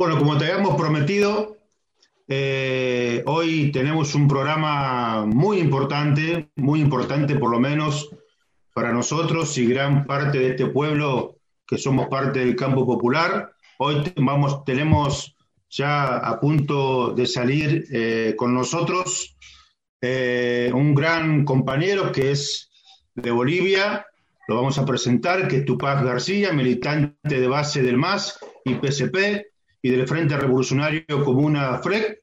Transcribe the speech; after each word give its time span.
Bueno, 0.00 0.18
como 0.18 0.38
te 0.38 0.46
habíamos 0.46 0.76
prometido, 0.76 1.58
eh, 2.26 3.22
hoy 3.26 3.70
tenemos 3.70 4.14
un 4.14 4.28
programa 4.28 5.26
muy 5.26 5.58
importante, 5.58 6.48
muy 6.56 6.80
importante 6.80 7.36
por 7.36 7.50
lo 7.50 7.60
menos 7.60 8.08
para 8.72 8.94
nosotros 8.94 9.58
y 9.58 9.66
gran 9.66 10.06
parte 10.06 10.38
de 10.38 10.48
este 10.52 10.68
pueblo 10.68 11.36
que 11.66 11.76
somos 11.76 12.08
parte 12.08 12.38
del 12.38 12.56
campo 12.56 12.86
popular. 12.86 13.52
Hoy 13.76 14.10
vamos, 14.16 14.64
tenemos 14.64 15.36
ya 15.68 16.16
a 16.16 16.40
punto 16.40 17.12
de 17.12 17.26
salir 17.26 17.84
eh, 17.92 18.34
con 18.38 18.54
nosotros 18.54 19.36
eh, 20.00 20.70
un 20.72 20.94
gran 20.94 21.44
compañero 21.44 22.10
que 22.10 22.30
es 22.30 22.70
de 23.14 23.30
Bolivia, 23.30 24.06
lo 24.48 24.56
vamos 24.56 24.78
a 24.78 24.86
presentar, 24.86 25.46
que 25.46 25.58
es 25.58 25.64
Tupac 25.66 26.02
García, 26.02 26.54
militante 26.54 27.38
de 27.38 27.46
base 27.48 27.82
del 27.82 27.98
MAS 27.98 28.38
y 28.64 28.76
PSP, 28.76 29.49
y 29.82 29.90
del 29.90 30.06
Frente 30.06 30.36
Revolucionario 30.36 31.24
Comuna 31.24 31.78
FREC, 31.78 32.20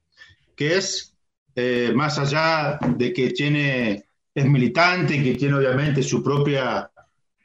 que 0.55 0.77
es, 0.77 1.15
eh, 1.55 1.91
más 1.95 2.19
allá 2.19 2.79
de 2.97 3.13
que 3.13 3.31
tiene, 3.31 4.05
es 4.33 4.45
militante 4.45 5.15
y 5.15 5.23
que 5.23 5.35
tiene 5.35 5.55
obviamente 5.55 6.03
su 6.03 6.23
propia 6.23 6.89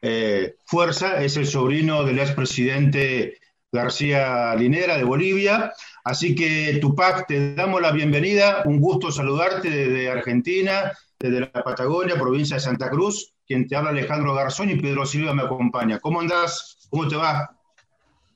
eh, 0.00 0.56
fuerza, 0.64 1.22
es 1.22 1.36
el 1.36 1.46
sobrino 1.46 2.04
del 2.04 2.18
expresidente 2.18 3.38
García 3.70 4.54
Linera 4.54 4.98
de 4.98 5.04
Bolivia. 5.04 5.72
Así 6.04 6.34
que 6.34 6.78
Tupac, 6.80 7.26
te 7.26 7.54
damos 7.54 7.80
la 7.80 7.92
bienvenida, 7.92 8.62
un 8.66 8.80
gusto 8.80 9.10
saludarte 9.10 9.70
desde 9.70 10.10
Argentina, 10.10 10.92
desde 11.18 11.40
la 11.40 11.52
Patagonia, 11.52 12.16
provincia 12.16 12.56
de 12.56 12.60
Santa 12.60 12.90
Cruz, 12.90 13.32
quien 13.46 13.66
te 13.66 13.76
habla 13.76 13.90
Alejandro 13.90 14.34
Garzón 14.34 14.70
y 14.70 14.76
Pedro 14.76 15.06
Silva 15.06 15.32
me 15.32 15.42
acompaña. 15.42 16.00
¿Cómo 16.00 16.20
andás? 16.20 16.88
¿Cómo 16.90 17.08
te 17.08 17.16
va? 17.16 17.61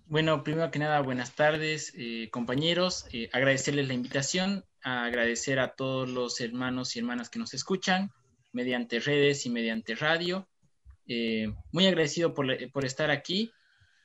Bueno, 0.08 0.44
primero 0.44 0.70
que 0.70 0.78
nada, 0.78 1.00
buenas 1.00 1.34
tardes, 1.34 1.92
eh, 1.96 2.28
compañeros. 2.30 3.06
Eh, 3.12 3.28
agradecerles 3.32 3.88
la 3.88 3.94
invitación, 3.94 4.64
agradecer 4.80 5.58
a 5.58 5.74
todos 5.74 6.08
los 6.08 6.40
hermanos 6.40 6.94
y 6.94 7.00
hermanas 7.00 7.28
que 7.28 7.40
nos 7.40 7.54
escuchan 7.54 8.12
mediante 8.52 9.00
redes 9.00 9.46
y 9.46 9.50
mediante 9.50 9.96
radio. 9.96 10.48
Eh, 11.08 11.52
muy 11.72 11.86
agradecido 11.86 12.34
por, 12.34 12.50
estar 12.84 13.10
aquí 13.10 13.50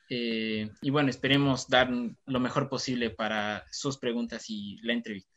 y 0.08 0.90
bueno, 0.90 1.08
esperemos 1.08 1.68
dar 1.68 1.88
lo 1.90 2.40
mejor 2.40 2.68
posible 2.68 3.10
para 3.10 3.64
sus 3.70 3.96
preguntas 3.96 4.44
y 4.50 4.78
la 4.82 4.92
entrevista. 4.92 5.32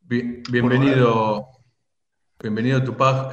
bienvenido, 0.00 1.46
bienvenido 2.40 2.82
Tupac. 2.82 3.32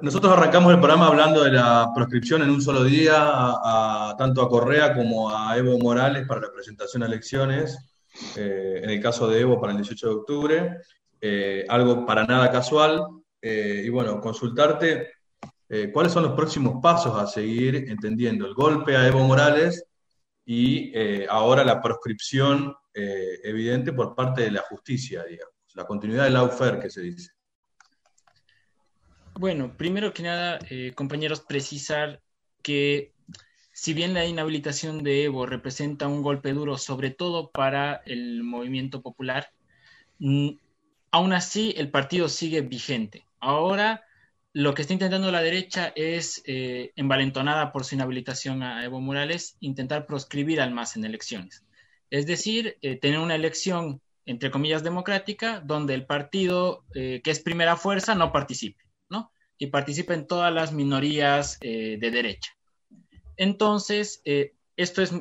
Nosotros 0.00 0.32
arrancamos 0.32 0.72
el 0.72 0.80
programa 0.80 1.06
hablando 1.06 1.44
de 1.44 1.52
la 1.52 1.90
proscripción 1.94 2.42
en 2.42 2.50
un 2.50 2.60
solo 2.60 2.82
día, 2.82 3.14
a, 3.16 4.14
tanto 4.18 4.42
a 4.42 4.48
Correa 4.48 4.94
como 4.94 5.30
a 5.30 5.56
Evo 5.56 5.78
Morales 5.78 6.26
para 6.26 6.40
la 6.40 6.52
presentación 6.52 7.02
a 7.02 7.06
elecciones, 7.06 7.78
eh, 8.36 8.80
en 8.82 8.90
el 8.90 9.00
caso 9.00 9.28
de 9.28 9.40
Evo 9.40 9.60
para 9.60 9.72
el 9.72 9.78
18 9.78 10.08
de 10.08 10.14
octubre, 10.14 10.76
eh, 11.20 11.64
algo 11.68 12.04
para 12.04 12.24
nada 12.24 12.50
casual. 12.50 13.06
Eh, 13.40 13.82
y 13.84 13.88
bueno, 13.88 14.20
consultarte 14.20 15.10
cuáles 15.90 16.12
son 16.12 16.24
los 16.24 16.32
próximos 16.32 16.82
pasos 16.82 17.18
a 17.18 17.26
seguir 17.26 17.74
entendiendo 17.88 18.44
el 18.44 18.52
golpe 18.52 18.94
a 18.94 19.06
Evo 19.06 19.20
Morales 19.20 19.82
y 20.44 20.92
ahora 21.28 21.64
la 21.64 21.80
proscripción 21.80 22.74
evidente 22.92 23.94
por 23.94 24.14
parte 24.14 24.42
de 24.42 24.50
la 24.50 24.60
justicia, 24.68 25.24
digamos, 25.24 25.54
la 25.72 25.86
continuidad 25.86 26.24
del 26.24 26.34
lawfare 26.34 26.78
que 26.78 26.90
se 26.90 27.00
dice. 27.00 27.30
Bueno, 29.34 29.76
primero 29.76 30.12
que 30.12 30.22
nada, 30.22 30.58
eh, 30.68 30.92
compañeros, 30.94 31.40
precisar 31.40 32.20
que 32.62 33.12
si 33.72 33.94
bien 33.94 34.12
la 34.12 34.26
inhabilitación 34.26 35.02
de 35.02 35.24
Evo 35.24 35.46
representa 35.46 36.06
un 36.06 36.22
golpe 36.22 36.52
duro, 36.52 36.76
sobre 36.76 37.10
todo 37.10 37.50
para 37.50 38.02
el 38.04 38.42
movimiento 38.42 39.00
popular, 39.00 39.50
mm, 40.18 40.50
aún 41.12 41.32
así 41.32 41.74
el 41.78 41.90
partido 41.90 42.28
sigue 42.28 42.60
vigente. 42.60 43.26
Ahora 43.40 44.04
lo 44.52 44.74
que 44.74 44.82
está 44.82 44.92
intentando 44.92 45.32
la 45.32 45.42
derecha 45.42 45.92
es, 45.96 46.42
eh, 46.46 46.92
envalentonada 46.96 47.72
por 47.72 47.84
su 47.84 47.94
inhabilitación 47.94 48.62
a 48.62 48.84
Evo 48.84 49.00
Morales, 49.00 49.56
intentar 49.60 50.06
proscribir 50.06 50.60
al 50.60 50.72
MAS 50.72 50.96
en 50.96 51.06
elecciones. 51.06 51.64
Es 52.10 52.26
decir, 52.26 52.76
eh, 52.82 52.96
tener 52.96 53.18
una 53.18 53.34
elección, 53.34 54.02
entre 54.26 54.50
comillas, 54.50 54.84
democrática, 54.84 55.60
donde 55.60 55.94
el 55.94 56.04
partido 56.04 56.84
que 56.92 57.22
es 57.24 57.40
primera 57.40 57.76
fuerza 57.76 58.14
no 58.14 58.30
participe 58.30 58.82
y 59.62 59.68
participa 59.68 60.14
en 60.14 60.26
todas 60.26 60.52
las 60.52 60.72
minorías 60.72 61.56
eh, 61.60 61.96
de 62.00 62.10
derecha. 62.10 62.50
Entonces, 63.36 64.20
eh, 64.24 64.54
esto 64.76 65.02
es, 65.02 65.12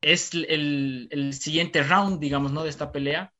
es 0.00 0.30
el, 0.34 1.32
siguiente 1.32 1.80
round, 1.80 2.18
digamos, 2.18 2.50
¿no? 2.50 2.64
de 2.64 2.70
esta 2.70 2.90
pelea 2.90 3.32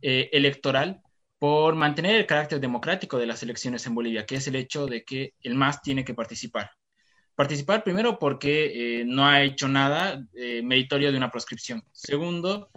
eh, 0.00 0.30
electoral 0.32 1.02
por 1.38 1.74
mantener 1.74 2.16
el 2.16 2.24
carácter 2.24 2.58
democrático 2.58 3.18
de 3.18 3.26
las 3.26 3.42
elecciones 3.42 3.86
en 3.86 3.94
Bolivia, 3.94 4.24
que 4.24 4.36
es 4.36 4.48
el 4.48 4.56
hecho 4.56 4.86
de 4.86 5.04
que 5.04 5.34
el 5.42 5.54
MAS 5.54 5.82
tiene 5.82 6.06
que 6.06 6.14
participar. 6.14 6.70
Participar 7.34 7.84
primero 7.84 8.18
porque 8.18 9.04
no 9.06 9.26
ha 9.26 9.42
hecho 9.42 9.68
nada 9.68 10.24
meritorio 10.64 11.12
de 11.12 11.18
una 11.18 11.30
proscripción. 11.30 11.84
Segundo, 11.92 12.70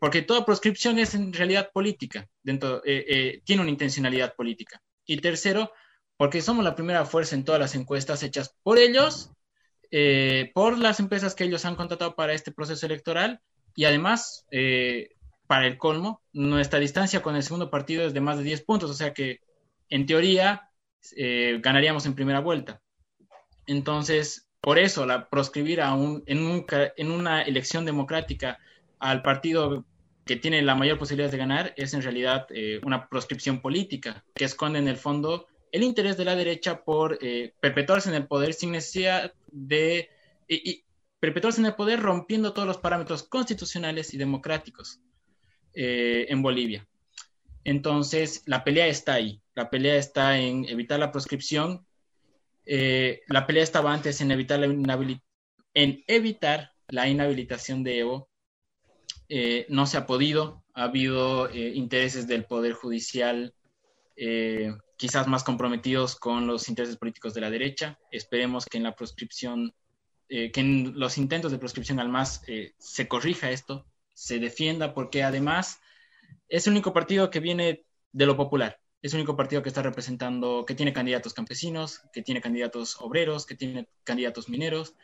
porque 0.00 0.22
toda 0.22 0.44
proscripción 0.44 0.98
es 0.98 1.14
en 1.14 1.32
realidad 1.32 1.70
política, 1.72 2.26
tiene 2.42 3.62
una 3.62 3.70
intencionalidad 3.70 4.34
política. 4.34 4.82
Y 5.04 5.18
tercero, 5.18 5.70
porque 6.16 6.40
somos 6.40 6.64
la 6.64 6.74
primera 6.74 7.04
fuerza 7.04 7.34
en 7.34 7.44
todas 7.44 7.60
las 7.60 7.74
encuestas 7.74 8.22
hechas 8.22 8.54
por 8.62 8.78
ellos, 8.78 9.30
eh, 9.90 10.50
por 10.54 10.78
las 10.78 10.98
empresas 11.00 11.34
que 11.34 11.44
ellos 11.44 11.64
han 11.64 11.76
contratado 11.76 12.14
para 12.14 12.32
este 12.32 12.52
proceso 12.52 12.86
electoral 12.86 13.40
y 13.74 13.84
además, 13.84 14.46
eh, 14.50 15.10
para 15.46 15.66
el 15.66 15.78
colmo, 15.78 16.22
nuestra 16.32 16.80
distancia 16.80 17.22
con 17.22 17.36
el 17.36 17.42
segundo 17.42 17.70
partido 17.70 18.04
es 18.06 18.14
de 18.14 18.20
más 18.20 18.38
de 18.38 18.44
10 18.44 18.62
puntos, 18.62 18.90
o 18.90 18.94
sea 18.94 19.12
que 19.12 19.40
en 19.90 20.06
teoría 20.06 20.70
eh, 21.16 21.58
ganaríamos 21.62 22.06
en 22.06 22.14
primera 22.14 22.40
vuelta. 22.40 22.80
Entonces, 23.66 24.48
por 24.60 24.78
eso, 24.78 25.06
la 25.06 25.28
proscribir 25.28 25.80
a 25.82 25.94
un, 25.94 26.24
en, 26.26 26.64
en 26.96 27.10
una 27.10 27.42
elección 27.42 27.84
democrática 27.84 28.58
al 28.98 29.22
partido 29.22 29.84
que 30.24 30.36
tiene 30.36 30.62
la 30.62 30.74
mayor 30.74 30.98
posibilidad 30.98 31.30
de 31.30 31.36
ganar 31.36 31.74
es 31.76 31.94
en 31.94 32.02
realidad 32.02 32.48
una 32.82 33.08
proscripción 33.08 33.60
política 33.60 34.24
que 34.34 34.44
esconde 34.44 34.80
en 34.80 34.88
el 34.88 34.96
fondo 34.96 35.46
el 35.76 35.82
interés 35.82 36.16
de 36.16 36.24
la 36.24 36.34
derecha 36.34 36.82
por 36.82 37.18
eh, 37.20 37.52
perpetuarse 37.60 38.08
en 38.08 38.14
el 38.14 38.26
poder 38.26 38.54
sin 38.54 38.72
necesidad 38.72 39.34
de... 39.52 40.08
Y, 40.48 40.82
perpetuarse 41.20 41.60
en 41.60 41.66
el 41.66 41.74
poder 41.74 42.00
rompiendo 42.00 42.52
todos 42.52 42.68
los 42.68 42.78
parámetros 42.78 43.22
constitucionales 43.22 44.14
y 44.14 44.16
democráticos 44.16 45.00
eh, 45.74 46.26
en 46.28 46.40
Bolivia. 46.40 46.86
Entonces, 47.64 48.42
la 48.46 48.64
pelea 48.64 48.86
está 48.86 49.14
ahí. 49.14 49.42
La 49.54 49.68
pelea 49.68 49.96
está 49.96 50.38
en 50.38 50.66
evitar 50.66 50.98
la 50.98 51.12
proscripción. 51.12 51.86
Eh, 52.64 53.22
la 53.28 53.46
pelea 53.46 53.62
estaba 53.62 53.92
antes 53.92 54.20
en 54.20 54.30
evitar 54.30 54.60
la, 54.60 54.66
en 55.74 56.04
evitar 56.06 56.72
la 56.88 57.08
inhabilitación 57.08 57.82
de 57.82 57.98
Evo. 57.98 58.28
no 59.68 59.86
se 59.86 59.96
ha 59.98 60.06
podido. 60.06 60.64
Ha 60.74 60.84
habido 60.84 61.50
intereses 61.54 62.26
del 62.26 62.44
Poder 62.44 62.72
Judicial 62.72 63.54
quizás 64.96 65.26
más 65.26 65.44
comprometidos 65.44 66.16
con 66.16 66.46
los 66.46 66.68
intereses 66.68 66.96
políticos 66.96 67.34
de 67.34 67.40
la 67.40 67.50
derecha. 67.50 67.98
Esperemos 68.10 68.64
que 68.66 68.78
en 68.78 68.84
la 68.84 68.94
proscripción, 68.94 69.74
eh, 70.28 70.50
que 70.50 70.60
en 70.60 70.98
los 70.98 71.18
intentos 71.18 71.52
de 71.52 71.58
proscripción 71.58 72.00
al 72.00 72.08
MAS 72.08 72.42
eh, 72.46 72.74
se 72.78 73.06
corrija 73.06 73.50
esto, 73.50 73.86
se 74.14 74.38
defienda, 74.38 74.94
porque 74.94 75.22
además 75.22 75.80
es 76.48 76.66
el 76.66 76.72
único 76.72 76.92
partido 76.92 77.30
que 77.30 77.40
viene 77.40 77.84
de 78.12 78.26
lo 78.26 78.36
popular. 78.36 78.80
Es 79.02 79.12
el 79.12 79.20
único 79.20 79.36
partido 79.36 79.62
que 79.62 79.68
está 79.68 79.82
representando, 79.82 80.64
que 80.66 80.74
tiene 80.74 80.92
candidatos 80.92 81.34
campesinos, 81.34 82.00
que 82.12 82.22
tiene 82.22 82.40
candidatos 82.40 82.96
obreros, 83.00 83.46
que 83.46 83.54
tiene 83.54 83.88
candidatos 84.04 84.48
mineros. 84.48 84.94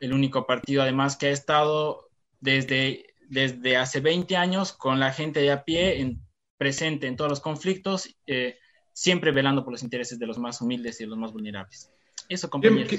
El 0.00 0.14
único 0.14 0.46
partido 0.46 0.82
además 0.82 1.16
que 1.16 1.26
ha 1.26 1.30
estado 1.30 2.08
desde, 2.40 3.14
desde 3.28 3.76
hace 3.76 4.00
20 4.00 4.36
años 4.36 4.72
con 4.72 4.98
la 4.98 5.12
gente 5.12 5.40
de 5.40 5.52
a 5.52 5.64
pie 5.64 6.00
en, 6.00 6.22
presente 6.56 7.06
en 7.06 7.16
todos 7.16 7.30
los 7.30 7.40
conflictos. 7.40 8.08
Eh, 8.26 8.58
siempre 8.92 9.32
velando 9.32 9.64
por 9.64 9.72
los 9.72 9.82
intereses 9.82 10.18
de 10.18 10.26
los 10.26 10.38
más 10.38 10.60
humildes 10.60 11.00
y 11.00 11.04
de 11.04 11.10
los 11.10 11.18
más 11.18 11.32
vulnerables. 11.32 11.90
Eso, 12.28 12.48
compañeros. 12.48 12.92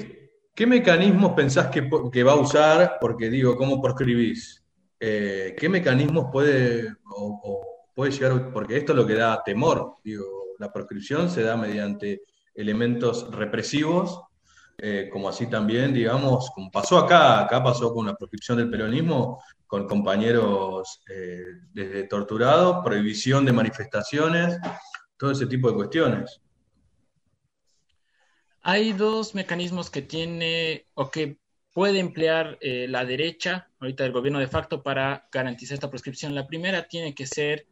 ¿Qué, 0.54 0.66
mecanismos 0.66 1.32
pensás 1.32 1.68
que, 1.68 2.22
va 2.22 2.32
a 2.32 2.36
usar? 2.36 2.98
Porque 3.00 3.28
digo, 3.28 3.56
¿cómo 3.56 3.82
proscribís? 3.82 4.62
Eh, 5.00 5.54
¿Qué 5.58 5.68
mecanismos 5.68 6.26
puede, 6.30 6.94
o, 7.04 7.60
puede 7.94 8.12
llegar? 8.12 8.52
Porque 8.52 8.76
esto 8.76 8.92
es 8.92 8.96
lo 8.96 9.06
que 9.06 9.14
da 9.14 9.42
temor. 9.42 9.94
Digo, 10.04 10.24
la 10.58 10.72
proscripción 10.72 11.28
se 11.28 11.42
da 11.42 11.56
mediante 11.56 12.22
elementos 12.54 13.30
represivos, 13.34 14.20
eh, 14.78 15.08
como 15.12 15.28
así 15.28 15.48
también, 15.48 15.92
digamos, 15.92 16.50
como 16.54 16.70
pasó 16.70 16.98
acá, 16.98 17.40
acá 17.40 17.62
pasó 17.62 17.92
con 17.92 18.06
la 18.06 18.14
proscripción 18.14 18.58
del 18.58 18.70
peronismo, 18.70 19.42
con 19.66 19.88
compañeros 19.88 21.00
eh, 21.08 21.42
desde 21.72 22.04
torturados, 22.04 22.84
prohibición 22.84 23.44
de 23.44 23.52
manifestaciones, 23.52 24.58
todo 25.24 25.32
ese 25.32 25.46
tipo 25.46 25.70
de 25.70 25.76
cuestiones. 25.76 26.42
Hay 28.60 28.92
dos 28.92 29.34
mecanismos 29.34 29.88
que 29.88 30.02
tiene 30.02 30.84
o 30.92 31.10
que 31.10 31.38
puede 31.72 31.98
emplear 31.98 32.58
eh, 32.60 32.86
la 32.90 33.06
derecha, 33.06 33.70
ahorita 33.80 34.04
el 34.04 34.12
gobierno 34.12 34.38
de 34.38 34.48
facto, 34.48 34.82
para 34.82 35.26
garantizar 35.32 35.76
esta 35.76 35.88
proscripción. 35.88 36.34
La 36.34 36.46
primera 36.46 36.88
tiene 36.88 37.14
que 37.14 37.26
ser 37.26 37.66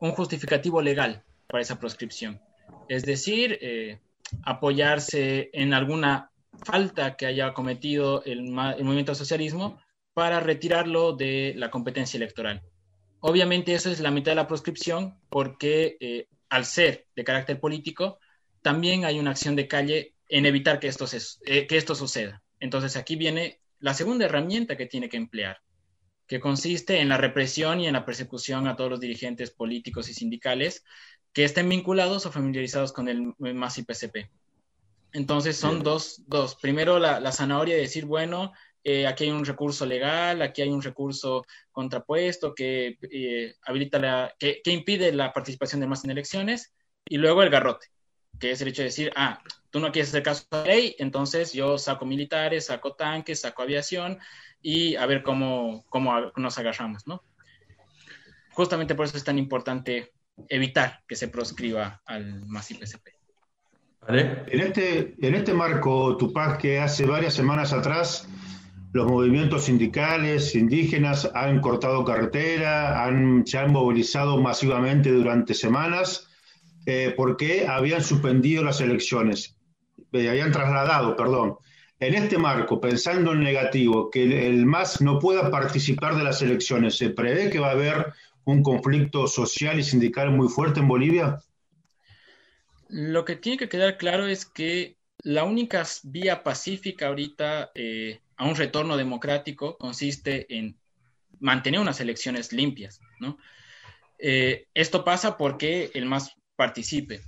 un 0.00 0.12
justificativo 0.12 0.80
legal 0.80 1.24
para 1.48 1.62
esa 1.62 1.80
proscripción. 1.80 2.40
Es 2.88 3.04
decir, 3.04 3.58
eh, 3.60 3.98
apoyarse 4.44 5.50
en 5.52 5.74
alguna 5.74 6.30
falta 6.64 7.16
que 7.16 7.26
haya 7.26 7.52
cometido 7.52 8.22
el, 8.24 8.52
movimiento 8.52 9.16
socialismo 9.16 9.80
para 10.14 10.38
retirarlo 10.38 11.14
de 11.14 11.52
la 11.56 11.68
competencia 11.68 12.16
electoral. 12.16 12.62
Obviamente 13.18 13.74
eso 13.74 13.90
es 13.90 13.98
la 13.98 14.12
mitad 14.12 14.30
de 14.30 14.36
la 14.36 14.46
proscripción 14.46 15.18
porque 15.28 15.96
eh, 15.98 16.28
al 16.48 16.64
ser 16.64 17.06
de 17.14 17.24
carácter 17.24 17.60
político, 17.60 18.18
también 18.62 19.04
hay 19.04 19.18
una 19.18 19.30
acción 19.30 19.56
de 19.56 19.68
calle 19.68 20.14
en 20.28 20.46
evitar 20.46 20.80
que 20.80 20.88
esto, 20.88 21.06
eh, 21.46 21.66
que 21.66 21.76
esto 21.76 21.94
suceda. 21.94 22.42
Entonces 22.60 22.96
aquí 22.96 23.16
viene 23.16 23.60
la 23.78 23.94
segunda 23.94 24.24
herramienta 24.24 24.76
que 24.76 24.86
tiene 24.86 25.08
que 25.08 25.16
emplear, 25.16 25.60
que 26.26 26.40
consiste 26.40 27.00
en 27.00 27.08
la 27.08 27.18
represión 27.18 27.80
y 27.80 27.86
en 27.86 27.92
la 27.92 28.04
persecución 28.04 28.66
a 28.66 28.76
todos 28.76 28.90
los 28.90 29.00
dirigentes 29.00 29.50
políticos 29.50 30.08
y 30.08 30.14
sindicales 30.14 30.84
que 31.32 31.44
estén 31.44 31.68
vinculados 31.68 32.24
o 32.26 32.32
familiarizados 32.32 32.92
con 32.92 33.08
el 33.08 33.34
MAS 33.38 33.82
PCP. 33.86 34.30
Entonces 35.12 35.56
son 35.56 35.82
dos, 35.82 36.22
dos. 36.26 36.56
Primero 36.56 36.98
la, 36.98 37.32
zanahoria 37.32 37.74
de 37.74 37.82
decir, 37.82 38.04
bueno, 38.04 38.52
eh, 38.88 39.04
aquí 39.04 39.24
hay 39.24 39.30
un 39.30 39.44
recurso 39.44 39.84
legal, 39.84 40.40
aquí 40.42 40.62
hay 40.62 40.68
un 40.68 40.80
recurso 40.80 41.44
contrapuesto 41.72 42.54
que 42.54 42.96
eh, 43.10 43.56
habilita 43.62 43.98
la, 43.98 44.32
que, 44.38 44.62
impide 44.66 45.12
la 45.12 45.32
participación 45.32 45.80
de 45.80 45.88
MAS 45.88 46.04
en 46.04 46.12
elecciones, 46.12 46.72
y 47.04 47.16
luego 47.16 47.42
el 47.42 47.50
garrote, 47.50 47.88
que 48.38 48.52
es 48.52 48.60
el 48.60 48.68
hecho 48.68 48.82
de 48.82 48.86
decir, 48.86 49.12
ah, 49.16 49.42
tú 49.70 49.80
no 49.80 49.90
quieres 49.90 50.10
hacer 50.10 50.22
caso 50.22 50.46
a 50.52 50.58
la 50.58 50.66
ley, 50.66 50.94
entonces 51.00 51.52
yo 51.52 51.78
saco 51.78 52.06
militares, 52.06 52.66
saco 52.66 52.94
tanques, 52.94 53.40
saco 53.40 53.62
aviación 53.62 54.20
y 54.62 54.94
a 54.94 55.04
ver 55.06 55.24
cómo, 55.24 55.84
cómo 55.88 56.30
nos 56.36 56.56
agarramos, 56.56 57.08
¿no? 57.08 57.24
Justamente 58.52 58.94
por 58.94 59.06
eso 59.06 59.16
es 59.16 59.24
tan 59.24 59.36
importante 59.36 60.12
evitar 60.48 61.02
que 61.08 61.16
se 61.16 61.26
proscriba 61.26 62.02
al 62.06 62.46
MAS 62.46 62.70
IPCP. 62.70 63.08
En, 64.06 64.60
este, 64.60 65.16
en 65.20 65.34
este 65.34 65.52
marco, 65.54 66.16
Tupac, 66.16 66.60
que 66.60 66.78
hace 66.78 67.04
varias 67.04 67.34
semanas 67.34 67.72
atrás 67.72 68.28
los 68.96 69.06
movimientos 69.06 69.64
sindicales, 69.64 70.54
indígenas 70.54 71.30
han 71.34 71.60
cortado 71.60 72.02
carretera, 72.02 73.04
han, 73.04 73.46
se 73.46 73.58
han 73.58 73.70
movilizado 73.70 74.40
masivamente 74.40 75.10
durante 75.12 75.52
semanas 75.52 76.30
eh, 76.86 77.12
porque 77.14 77.66
habían 77.66 78.02
suspendido 78.02 78.64
las 78.64 78.80
elecciones, 78.80 79.54
eh, 80.12 80.30
habían 80.30 80.50
trasladado, 80.50 81.14
perdón. 81.14 81.56
En 82.00 82.14
este 82.14 82.38
marco, 82.38 82.80
pensando 82.80 83.32
en 83.32 83.40
negativo, 83.40 84.10
que 84.10 84.46
el, 84.46 84.64
MAS 84.64 85.02
no 85.02 85.18
pueda 85.18 85.50
participar 85.50 86.16
de 86.16 86.24
las 86.24 86.40
elecciones, 86.40 86.96
¿se 86.96 87.10
prevé 87.10 87.50
que 87.50 87.58
va 87.58 87.68
a 87.68 87.72
haber 87.72 88.14
un 88.44 88.62
conflicto 88.62 89.26
social 89.26 89.78
y 89.78 89.82
sindical 89.82 90.30
muy 90.30 90.48
fuerte 90.48 90.80
en 90.80 90.88
Bolivia? 90.88 91.40
Lo 92.88 93.26
que 93.26 93.36
tiene 93.36 93.58
que 93.58 93.68
quedar 93.68 93.98
claro 93.98 94.26
es 94.26 94.46
que 94.46 94.96
la 95.22 95.44
única 95.44 95.84
vía 96.04 96.42
pacífica 96.42 97.08
ahorita 97.08 97.72
eh, 97.74 98.20
a 98.36 98.46
un 98.46 98.56
retorno 98.56 98.96
democrático 98.96 99.76
consiste 99.78 100.46
en 100.56 100.78
mantener 101.40 101.80
unas 101.80 102.00
elecciones 102.00 102.52
limpias, 102.52 103.00
¿no? 103.20 103.38
Eh, 104.18 104.66
esto 104.74 105.04
pasa 105.04 105.36
porque 105.36 105.90
el 105.94 106.06
MAS 106.06 106.34
participe. 106.56 107.20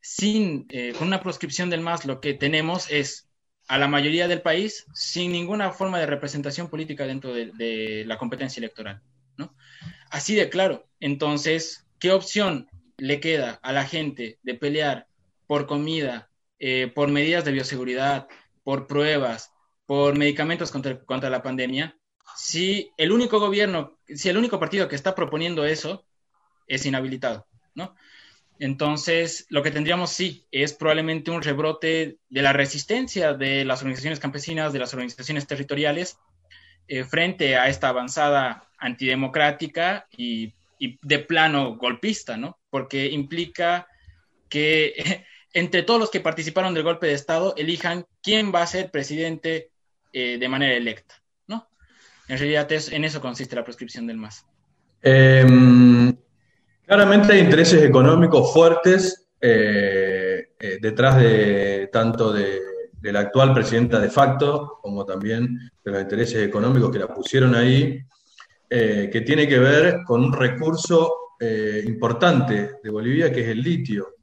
Sin, 0.00 0.66
eh, 0.70 0.94
con 0.98 1.08
una 1.08 1.22
proscripción 1.22 1.70
del 1.70 1.80
MAS, 1.80 2.04
lo 2.04 2.20
que 2.20 2.34
tenemos 2.34 2.90
es 2.90 3.28
a 3.68 3.78
la 3.78 3.88
mayoría 3.88 4.28
del 4.28 4.42
país 4.42 4.86
sin 4.92 5.32
ninguna 5.32 5.72
forma 5.72 5.98
de 5.98 6.06
representación 6.06 6.68
política 6.68 7.06
dentro 7.06 7.32
de 7.32 8.04
la 8.06 8.18
competencia 8.18 8.60
electoral. 8.60 9.02
Así 10.10 10.34
de 10.34 10.48
claro. 10.48 10.86
Entonces, 11.00 11.86
¿qué 11.98 12.12
opción 12.12 12.68
le 12.98 13.20
queda 13.20 13.58
a 13.62 13.72
la 13.72 13.84
gente 13.84 14.38
de 14.42 14.54
pelear 14.54 15.08
por 15.46 15.66
comida, 15.66 16.30
eh, 16.58 16.90
por 16.94 17.08
medidas 17.08 17.44
de 17.44 17.52
bioseguridad, 17.52 18.28
por 18.62 18.86
pruebas, 18.86 19.52
por 19.86 20.16
medicamentos 20.16 20.70
contra, 20.70 21.30
la 21.30 21.42
pandemia? 21.42 21.96
Si 22.36 22.90
el 22.96 23.12
único 23.12 23.38
gobierno, 23.38 23.98
si 24.06 24.28
el 24.28 24.36
único 24.36 24.58
partido 24.58 24.88
que 24.88 24.96
está 24.96 25.14
proponiendo 25.14 25.64
eso 25.64 26.04
es 26.66 26.86
inhabilitado, 26.86 27.46
¿no? 27.74 27.94
Entonces, 28.58 29.46
lo 29.50 29.62
que 29.62 29.72
tendríamos 29.72 30.10
sí 30.10 30.46
es 30.52 30.72
probablemente 30.72 31.30
un 31.30 31.42
rebrote 31.42 32.18
de 32.28 32.42
la 32.42 32.52
resistencia 32.52 33.34
de 33.34 33.64
las 33.64 33.80
organizaciones 33.80 34.20
campesinas, 34.20 34.72
de 34.72 34.78
las 34.78 34.92
organizaciones 34.94 35.46
territoriales, 35.46 36.18
eh, 36.86 37.04
frente 37.04 37.56
a 37.56 37.68
esta 37.68 37.88
avanzada 37.88 38.68
antidemocrática 38.78 40.06
y, 40.16 40.54
de 40.78 41.18
plano 41.18 41.76
golpista, 41.76 42.36
¿no? 42.36 42.58
Porque 42.68 43.06
implica 43.06 43.88
que 44.50 45.24
entre 45.54 45.82
todos 45.82 45.98
los 45.98 46.10
que 46.10 46.20
participaron 46.20 46.74
del 46.74 46.82
golpe 46.82 47.06
de 47.06 47.14
Estado 47.14 47.54
elijan 47.56 48.04
quién 48.22 48.52
va 48.54 48.62
a 48.62 48.66
ser 48.66 48.90
presidente 48.90 49.70
eh, 50.14 50.38
de 50.38 50.48
manera 50.48 50.74
electa, 50.74 51.14
¿no? 51.46 51.68
En 52.28 52.38
realidad 52.38 52.66
en 52.70 53.04
eso 53.04 53.20
consiste 53.20 53.54
la 53.56 53.64
prescripción 53.64 54.06
del 54.06 54.16
MAS. 54.16 54.46
Em, 55.02 56.16
claramente 56.86 57.34
hay 57.34 57.40
intereses 57.40 57.82
económicos 57.82 58.50
fuertes 58.54 59.26
eh, 59.38 60.48
detrás 60.80 61.18
de 61.18 61.90
tanto 61.92 62.32
de 62.32 62.60
la 63.12 63.20
actual 63.20 63.52
presidenta 63.52 64.00
de 64.00 64.08
facto, 64.08 64.78
como 64.80 65.04
también 65.04 65.70
de 65.84 65.92
los 65.92 66.00
intereses 66.00 66.42
económicos 66.42 66.90
que 66.90 66.98
la 66.98 67.08
pusieron 67.08 67.54
ahí, 67.54 68.00
eh, 68.70 69.10
que 69.12 69.20
tiene 69.20 69.46
que 69.46 69.58
ver 69.58 70.00
con 70.04 70.24
un 70.24 70.32
recurso 70.32 71.34
eh, 71.38 71.82
importante 71.86 72.72
de 72.82 72.90
Bolivia, 72.90 73.30
que 73.30 73.42
es 73.42 73.48
el 73.48 73.60
litio. 73.60 74.16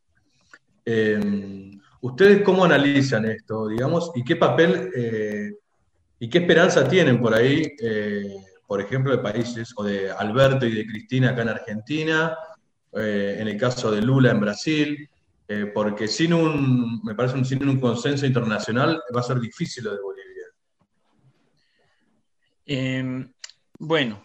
Eh, 0.84 1.72
¿Ustedes 2.02 2.42
cómo 2.42 2.66
analizan 2.66 3.26
esto, 3.26 3.68
digamos, 3.68 4.12
y 4.16 4.24
qué 4.24 4.36
papel 4.36 4.90
y 6.22 6.30
qué 6.30 6.38
esperanza 6.38 6.88
tienen 6.88 7.20
por 7.20 7.34
ahí, 7.34 7.76
por 8.68 8.80
ejemplo, 8.80 9.12
de 9.12 9.18
países 9.18 9.74
o 9.76 9.84
de 9.84 10.10
Alberto 10.10 10.66
y 10.66 10.74
de 10.74 10.86
Cristina 10.86 11.32
acá 11.32 11.42
en 11.42 11.50
Argentina, 11.50 12.38
en 12.94 13.48
el 13.48 13.58
caso 13.58 13.92
de 13.92 14.02
Lula 14.02 14.32
en 14.32 14.40
Brasil, 14.40 15.10
eh, 15.54 15.66
porque 15.66 16.08
sin 16.08 16.34
un, 16.34 17.02
me 17.04 17.14
parece, 17.14 17.44
sin 17.44 17.68
un 17.68 17.78
consenso 17.78 18.26
internacional 18.26 19.04
va 19.14 19.20
a 19.20 19.24
ser 19.24 19.38
difícil 19.38 19.84
lo 19.84 19.94
de 19.94 20.02
Bolivia. 20.02 20.46
Em, 22.66 23.34
bueno, 23.78 24.24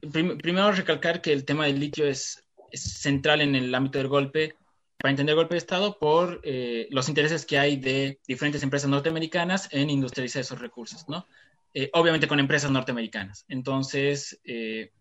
primero 0.00 0.70
recalcar 0.70 1.20
que 1.20 1.32
el 1.32 1.44
tema 1.44 1.66
del 1.66 1.80
litio 1.80 2.06
es, 2.06 2.44
central 2.72 3.40
en 3.40 3.56
el 3.56 3.74
ámbito 3.74 3.98
del 3.98 4.06
golpe, 4.06 4.54
para 5.02 5.10
entender 5.10 5.32
el 5.32 5.36
golpe 5.36 5.54
de 5.54 5.58
Estado, 5.58 5.98
por 5.98 6.40
eh, 6.44 6.86
los 6.90 7.08
intereses 7.08 7.44
que 7.44 7.58
hay 7.58 7.76
de 7.76 8.20
diferentes 8.26 8.62
empresas 8.62 8.88
norteamericanas 8.88 9.68
en 9.72 9.90
industrializar 9.90 10.40
esos 10.40 10.60
recursos, 10.60 11.08
¿no? 11.08 11.26
Eh, 11.74 11.90
obviamente 11.92 12.28
con 12.28 12.38
empresas 12.38 12.70
norteamericanas. 12.70 13.44
Entonces, 13.48 14.40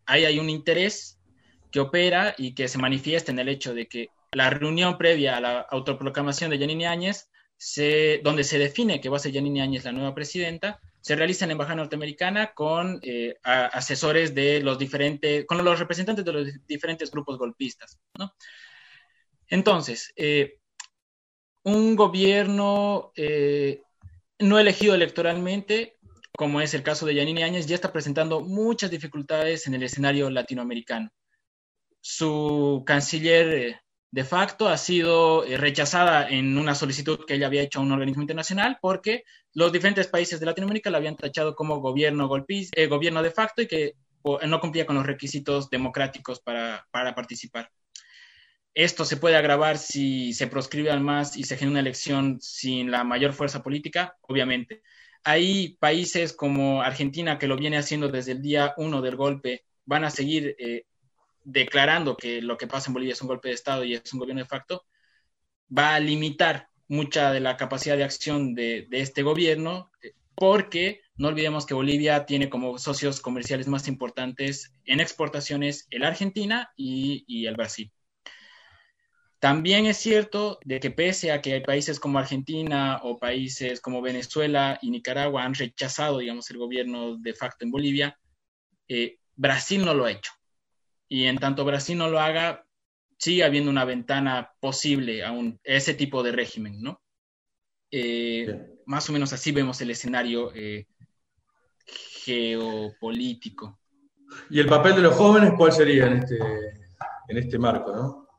ahí 0.06 0.26
hay 0.26 0.40
un 0.40 0.50
interés 0.50 1.20
que 1.72 1.80
opera 1.80 2.34
y 2.36 2.56
que 2.56 2.68
se 2.68 2.80
manifiesta 2.80 3.32
en 3.32 3.40
el 3.40 3.50
hecho 3.50 3.76
de 3.76 3.88
que 3.88 4.10
la 4.32 4.50
reunión 4.50 4.98
previa 4.98 5.38
a 5.38 5.42
la 5.42 5.60
autoproclamación 5.60 6.50
de 6.50 6.58
Yanine 6.58 6.88
Áñez, 6.88 7.30
donde 8.24 8.44
se 8.44 8.58
define 8.58 9.02
que 9.02 9.10
va 9.10 9.18
a 9.18 9.20
ser 9.20 9.34
Yanine 9.34 9.62
Áñez 9.62 9.84
la 9.84 9.92
nueva 9.92 10.16
presidenta, 10.16 10.80
se 11.02 11.16
realiza 11.16 11.46
en 11.46 11.50
la 11.50 11.54
Embajada 11.54 11.78
Norteamericana 11.78 12.54
con 12.54 13.00
eh, 13.04 13.36
asesores 13.44 14.34
de 14.34 14.62
los 14.62 14.78
diferentes, 14.78 15.46
con 15.46 15.64
los 15.64 15.80
representantes 15.80 16.24
de 16.24 16.32
los 16.32 16.68
diferentes 16.68 17.12
grupos 17.12 17.38
golpistas. 17.38 18.00
¿no? 18.18 18.34
Entonces, 19.52 20.12
eh, 20.16 20.58
un 21.64 21.96
gobierno 21.96 23.12
eh, 23.16 23.84
no 24.40 24.58
elegido 24.58 24.96
electoralmente, 24.96 25.98
como 26.36 26.62
es 26.62 26.74
el 26.74 26.82
caso 26.82 27.06
de 27.06 27.14
Yanine 27.16 27.44
Áñez, 27.44 27.68
ya 27.68 27.76
está 27.76 27.92
presentando 27.92 28.42
muchas 28.42 28.90
dificultades 28.90 29.68
en 29.68 29.76
el 29.76 29.84
escenario 29.84 30.30
latinoamericano. 30.30 31.12
Su 32.00 32.84
canciller 32.86 33.82
de 34.10 34.24
facto 34.24 34.70
ha 34.70 34.78
sido 34.78 35.46
eh, 35.46 35.58
rechazada 35.58 36.30
en 36.30 36.58
una 36.58 36.74
solicitud 36.74 37.26
que 37.26 37.36
ella 37.36 37.48
había 37.48 37.62
hecho 37.62 37.80
a 37.80 37.84
un 37.84 37.92
organismo 37.92 38.24
internacional 38.24 38.78
porque 38.82 39.26
los 39.54 39.72
diferentes 39.72 40.08
países 40.08 40.40
de 40.40 40.46
Latinoamérica 40.46 40.90
la 40.90 40.98
habían 40.98 41.18
tachado 41.18 41.56
como 41.56 41.82
gobierno, 41.82 42.30
eh, 42.48 42.88
gobierno 42.88 43.22
de 43.22 43.32
facto 43.32 43.62
y 43.62 43.68
que 43.68 43.96
no 44.24 44.60
cumplía 44.60 44.86
con 44.86 44.96
los 44.96 45.06
requisitos 45.06 45.70
democráticos 45.70 46.40
para, 46.40 46.86
participar. 46.92 47.70
Esto 48.74 49.04
se 49.04 49.18
puede 49.18 49.36
agravar 49.36 49.78
si 49.78 50.34
se 50.34 50.48
proscribe 50.48 50.92
al 50.92 51.02
MAS 51.02 51.36
y 51.36 51.44
se 51.44 51.58
genera 51.58 51.72
una 51.72 51.80
elección 51.82 52.40
sin 52.40 52.90
la 52.90 53.04
mayor 53.04 53.34
fuerza 53.34 53.62
política, 53.62 54.18
obviamente. 54.22 54.82
Hay 55.24 55.76
países 55.80 56.34
como 56.34 56.82
Argentina 56.82 57.38
que 57.38 57.48
lo 57.48 57.58
viene 57.58 57.78
haciendo 57.78 58.08
desde 58.08 58.32
el 58.32 58.42
día 58.42 58.74
uno 58.78 59.02
del 59.02 59.18
golpe, 59.18 59.66
van 59.86 60.06
a 60.06 60.10
seguir 60.10 60.56
eh, 60.58 60.86
declarando 61.44 62.16
que 62.16 62.42
lo 62.42 62.58
que 62.58 62.68
pasa 62.68 62.90
en 62.90 62.94
Bolivia 62.94 63.14
es 63.14 63.22
un 63.22 63.28
golpe 63.28 63.50
de 63.50 63.56
Estado 63.56 63.84
y 63.84 63.94
es 63.94 64.14
un 64.14 64.20
gobierno 64.20 64.42
de 64.42 64.48
facto, 64.48 64.86
va 65.78 65.96
a 65.96 66.00
limitar 66.00 66.70
mucha 66.88 67.32
de 67.32 67.42
la 67.42 67.58
capacidad 67.58 67.98
de 67.98 68.04
acción 68.04 68.56
de, 68.56 68.88
este 68.92 69.24
gobierno, 69.24 69.92
porque 70.36 71.02
no 71.16 71.28
olvidemos 71.30 71.66
que 71.66 71.74
Bolivia 71.74 72.26
tiene 72.26 72.50
como 72.50 72.78
socios 72.78 73.22
comerciales 73.22 73.68
más 73.68 73.88
importantes 73.88 74.74
en 74.86 75.00
exportaciones 75.00 75.88
el 75.90 76.04
Argentina 76.04 76.72
y, 76.76 77.26
y 77.28 77.48
el 77.48 77.56
Brasil. 77.56 77.92
También 79.42 79.88
es 79.88 79.98
cierto 79.98 80.60
de 80.66 80.80
que 80.80 80.92
pese 80.92 81.32
a 81.32 81.42
que 81.42 81.54
hay 81.54 81.62
países 81.62 82.00
como 82.00 82.20
Argentina 82.20 83.00
o 83.02 83.18
países 83.18 83.82
como 83.82 84.00
Venezuela 84.00 84.78
y 84.84 84.92
Nicaragua 84.92 85.44
han 85.44 85.56
rechazado, 85.56 86.20
digamos, 86.20 86.52
el 86.52 86.60
gobierno 86.60 87.18
de 87.18 87.34
facto 87.34 87.66
en 87.66 87.72
Bolivia, 87.72 88.20
eh, 88.88 89.18
Brasil 89.36 89.84
no 89.84 89.96
lo 89.96 90.06
ha 90.06 90.12
hecho. 90.12 90.32
Y 91.08 91.26
en 91.26 91.40
tanto 91.40 91.66
Brasil 91.66 91.98
no 91.98 92.08
lo 92.08 92.20
haga, 92.20 92.68
sigue 93.18 93.44
habiendo 93.44 93.72
una 93.72 93.84
ventana 93.84 94.52
posible 94.60 95.26
a, 95.26 95.32
un, 95.32 95.60
ese 95.64 95.96
tipo 95.96 96.22
de 96.22 96.34
régimen, 96.34 96.80
¿no? 96.80 97.02
Eh, 97.90 98.78
más 98.86 99.10
o 99.10 99.14
menos 99.14 99.34
así 99.34 99.52
vemos 99.52 99.82
el 99.82 99.90
escenario 99.90 100.54
eh, 100.54 100.86
geopolítico. 102.24 103.80
¿Y 104.52 104.60
el 104.60 104.68
papel 104.68 104.98
de 104.98 105.02
los 105.02 105.16
jóvenes 105.16 105.54
cuál 105.58 105.72
sería 105.72 106.06
en 106.06 106.18
este, 106.18 106.38
en 107.28 107.38
este 107.40 107.58
marco, 107.58 107.96
no? 107.96 108.31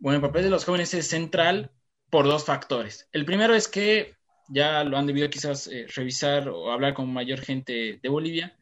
Bueno, 0.00 0.16
el 0.16 0.22
papel 0.22 0.44
de 0.44 0.50
los 0.50 0.64
jóvenes 0.64 0.94
es 0.94 1.08
central 1.08 1.72
por 2.08 2.26
dos 2.26 2.44
factores. 2.44 3.08
El 3.12 3.24
primero 3.24 3.54
es 3.54 3.66
que 3.66 4.14
ya 4.48 4.84
lo 4.84 4.96
han 4.96 5.06
debido 5.06 5.28
quizás 5.28 5.66
eh, 5.66 5.86
revisar 5.94 6.48
o 6.48 6.70
hablar 6.70 6.94
con 6.94 7.12
mayor 7.12 7.40
gente 7.40 7.98
de 8.00 8.08
Bolivia. 8.08 8.56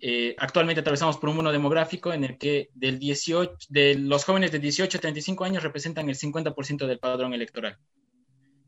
Eh, 0.00 0.34
actualmente 0.38 0.80
atravesamos 0.80 1.18
por 1.18 1.28
un 1.28 1.36
mundo 1.36 1.52
demográfico 1.52 2.12
en 2.12 2.24
el 2.24 2.38
que 2.38 2.70
del 2.74 2.98
18, 2.98 3.52
de 3.68 3.96
los 3.96 4.24
jóvenes 4.24 4.50
de 4.50 4.60
18 4.60 4.96
a 4.96 5.00
35 5.00 5.44
años 5.44 5.62
representan 5.62 6.08
el 6.08 6.16
50% 6.16 6.86
del 6.86 6.98
padrón 6.98 7.34
electoral. 7.34 7.76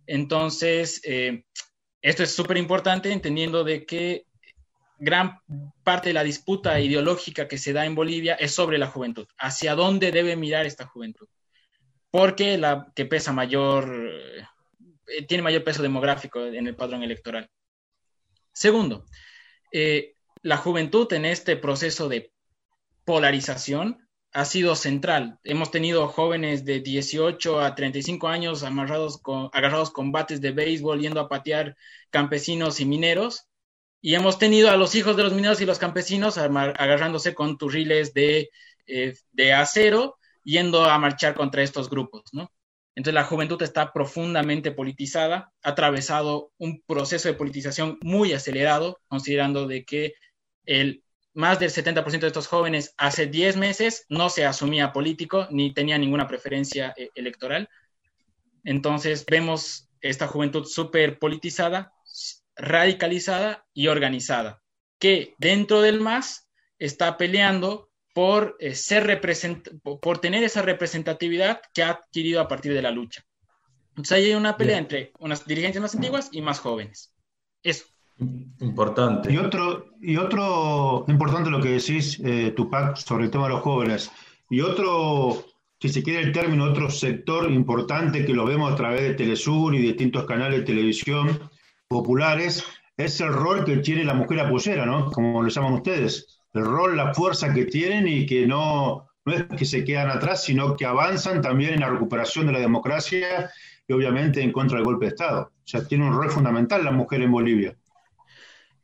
Entonces, 0.07 1.01
eh, 1.05 1.45
esto 2.03 2.23
es 2.23 2.33
súper 2.33 2.59
importante 2.59 3.13
entendiendo 3.13 3.65
de 3.65 3.87
que 3.87 4.27
gran 4.99 5.39
parte 5.83 6.11
de 6.11 6.15
la 6.15 6.25
disputa 6.25 6.79
ideológica 6.81 7.49
que 7.49 7.57
se 7.57 7.73
da 7.73 7.87
en 7.87 7.95
Bolivia 7.95 8.35
es 8.35 8.53
sobre 8.53 8.77
la 8.77 8.89
juventud, 8.89 9.27
hacia 9.39 9.75
dónde 9.75 10.13
debe 10.13 10.37
mirar 10.37 10.67
esta 10.67 10.87
juventud 10.87 11.27
porque 12.11 12.59
la 12.59 12.93
que 12.95 13.07
pesa 13.07 13.33
mayor, 13.33 14.11
eh, 15.07 15.27
tiene 15.27 15.43
mayor 15.43 15.65
peso 15.65 15.83
demográfico 15.83 16.45
en 16.45 16.67
el 16.67 16.77
padrón 16.77 17.03
electoral. 17.03 17.49
Segundo, 18.53 19.07
eh, 19.73 20.15
la 20.43 20.57
juventud 20.57 21.13
en 21.13 21.25
este 21.25 21.57
proceso 21.57 22.09
de 22.09 22.33
polarización 23.05 24.09
ha 24.33 24.45
sido 24.45 24.77
central. 24.77 25.39
Hemos 25.45 25.71
tenido 25.71 26.09
jóvenes 26.09 26.65
de 26.65 26.81
18 26.81 27.61
a 27.61 27.75
35 27.75 28.29
años 28.29 28.63
amarrados 28.63 29.21
agarrados 29.53 29.91
con 29.91 30.13
bates 30.13 30.41
de 30.41 30.53
béisbol 30.53 31.01
yendo 31.01 31.21
a 31.21 31.29
patear 31.29 31.77
campesinos 32.11 32.81
y 32.81 32.85
mineros. 32.85 33.47
Y 34.01 34.15
hemos 34.15 34.39
tenido 34.39 34.71
a 34.71 34.77
los 34.77 34.95
hijos 34.95 35.17
de 35.17 35.25
los 35.25 35.35
mineros 35.35 35.61
y 35.61 35.67
los 35.67 35.79
campesinos 35.79 36.39
agarrándose 36.39 37.35
con 37.35 37.59
turriles 37.59 38.15
de, 38.15 38.51
eh, 38.87 39.15
de 39.33 39.53
acero 39.53 40.20
yendo 40.45 40.85
a 40.85 40.99
marchar 40.99 41.35
contra 41.35 41.63
estos 41.63 41.91
grupos, 41.91 42.23
¿no? 42.33 42.51
Entonces 42.95 43.15
la 43.15 43.25
juventud 43.25 43.63
está 43.63 43.93
profundamente 43.93 44.73
politizada, 44.73 45.53
ha 45.63 45.71
atravesado 45.71 46.53
un 46.59 46.83
proceso 46.83 47.29
de 47.29 47.35
politización 47.35 47.99
muy 48.03 48.33
acelerado, 48.33 49.01
considerando 49.09 49.67
de 49.67 49.85
que 49.85 50.15
el 50.67 51.03
más 51.33 51.59
del 51.59 51.71
70% 51.71 52.21
de 52.21 52.27
estos 52.27 52.49
jóvenes 52.49 52.95
hace 52.97 53.27
10 53.27 53.57
meses 53.57 54.05
no 54.09 54.29
se 54.29 54.45
asumía 54.45 54.93
político 54.93 55.47
ni 55.51 55.73
tenía 55.73 55.97
ninguna 55.99 56.27
preferencia 56.27 56.93
eh, 56.97 57.11
electoral. 57.15 57.69
Entonces 58.65 59.25
vemos 59.27 59.89
esta 60.01 60.27
juventud 60.27 60.65
súper 60.65 61.19
politizada, 61.19 61.93
radicalizada 62.57 63.65
y 63.73 63.87
organizada, 63.87 64.63
que 64.99 65.35
dentro 65.39 65.81
del 65.81 66.01
MAS 66.01 66.49
está 66.79 67.17
peleando 67.17 67.90
por, 68.13 68.57
eh, 68.59 68.75
ser 68.75 69.21
por 69.83 70.19
tener 70.19 70.43
esa 70.43 70.63
representatividad 70.63 71.61
que 71.73 71.83
ha 71.83 71.91
adquirido 71.91 72.41
a 72.41 72.49
partir 72.49 72.73
de 72.73 72.83
la 72.83 72.91
lucha. 72.91 73.25
Entonces 73.91 74.13
hay 74.13 74.35
una 74.35 74.57
pelea 74.57 74.79
entre 74.79 75.13
unas 75.19 75.47
dirigentes 75.47 75.81
más 75.81 75.95
antiguas 75.95 76.29
y 76.33 76.43
más 76.43 76.59
jóvenes. 76.61 77.15
Eso. 77.63 77.87
Importante. 78.61 79.33
Y 79.33 79.39
otro, 79.39 79.87
y 80.01 80.17
otro 80.17 81.05
importante 81.09 81.51
lo 81.51 81.61
que 81.61 81.71
decís, 81.71 82.21
eh, 82.25 82.53
Tupac, 82.55 82.97
sobre 82.97 83.25
el 83.25 83.31
tema 83.31 83.45
de 83.45 83.55
los 83.55 83.63
jóvenes. 83.63 84.11
Y 84.51 84.61
otro, 84.61 85.45
si 85.81 85.89
se 85.89 86.03
quiere 86.03 86.21
el 86.21 86.33
término, 86.33 86.65
otro 86.65 86.91
sector 86.91 87.51
importante 87.51 88.25
que 88.25 88.35
lo 88.35 88.45
vemos 88.45 88.73
a 88.73 88.77
través 88.77 89.03
de 89.03 89.15
Telesur 89.15 89.75
y 89.75 89.79
distintos 89.79 90.25
canales 90.25 90.61
de 90.61 90.67
televisión 90.67 91.51
populares, 91.89 92.65
es 92.97 93.21
el 93.21 93.33
rol 93.33 93.65
que 93.65 93.79
tiene 93.79 94.05
la 94.05 94.15
mujer 94.15 94.41
apoyera, 94.41 94.85
¿no? 94.85 95.11
Como 95.11 95.43
lo 95.43 95.49
llaman 95.49 95.75
ustedes 95.75 96.40
el 96.55 96.65
rol, 96.65 96.97
la 96.97 97.15
fuerza 97.15 97.53
que 97.53 97.67
tienen 97.67 98.09
y 98.09 98.27
que 98.27 98.47
no, 98.47 99.09
no 99.25 99.35
es 99.35 99.45
que 99.57 99.65
se 99.65 99.85
quedan 99.85 100.11
atrás, 100.11 100.45
sino 100.45 100.77
que 100.77 100.87
avanzan 100.87 101.41
también 101.41 101.75
en 101.75 101.81
la 101.81 101.91
recuperación 101.91 102.47
de 102.47 102.53
la 102.53 102.59
democracia 102.59 103.51
y 103.87 103.93
obviamente 103.93 104.43
en 104.43 104.53
contra 104.53 104.77
del 104.77 104.85
golpe 104.85 105.07
de 105.07 105.11
Estado. 105.11 105.53
O 105.53 105.67
sea, 105.69 105.87
tiene 105.87 106.07
un 106.07 106.15
rol 106.15 106.31
fundamental 106.31 106.85
la 106.85 106.91
mujer 106.91 107.23
en 107.23 107.33
Bolivia. 107.33 107.77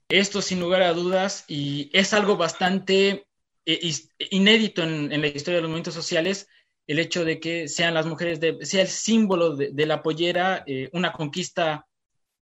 Esto 0.08 0.40
sin 0.40 0.60
lugar 0.60 0.82
a 0.82 0.92
dudas 0.92 1.44
y 1.48 1.90
es 1.92 2.14
algo 2.14 2.36
bastante 2.36 3.26
eh, 3.64 3.92
inédito 4.30 4.82
en, 4.84 5.20
la 5.20 5.26
historia 5.26 5.56
de 5.56 5.62
los 5.62 5.70
movimientos 5.70 5.94
sociales 5.94 6.48
el 6.86 7.00
hecho 7.00 7.24
de 7.24 7.40
que 7.40 7.66
sean 7.66 7.94
las 7.94 8.06
mujeres, 8.06 8.38
de, 8.38 8.64
sea 8.64 8.82
el 8.82 8.88
símbolo 8.88 9.56
de, 9.56 9.86
la 9.86 10.04
pollera, 10.04 10.62
eh, 10.68 10.88
una 10.92 11.10
conquista 11.10 11.84